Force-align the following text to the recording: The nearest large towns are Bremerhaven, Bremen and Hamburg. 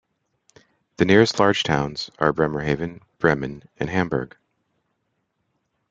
The 0.97 1.05
nearest 1.05 1.37
large 1.39 1.61
towns 1.61 2.09
are 2.17 2.33
Bremerhaven, 2.33 3.01
Bremen 3.19 3.69
and 3.77 3.87
Hamburg. 3.87 4.35